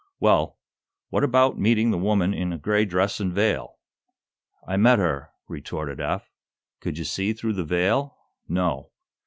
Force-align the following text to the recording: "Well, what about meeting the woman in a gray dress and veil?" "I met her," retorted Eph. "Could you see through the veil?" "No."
"Well, 0.19 0.57
what 1.09 1.23
about 1.23 1.59
meeting 1.59 1.91
the 1.91 1.97
woman 1.99 2.33
in 2.33 2.51
a 2.51 2.57
gray 2.57 2.85
dress 2.85 3.19
and 3.19 3.31
veil?" 3.31 3.77
"I 4.67 4.75
met 4.75 4.97
her," 4.97 5.29
retorted 5.47 5.99
Eph. 5.99 6.31
"Could 6.79 6.97
you 6.97 7.03
see 7.03 7.33
through 7.33 7.53
the 7.53 7.63
veil?" 7.63 8.17
"No." 8.47 8.89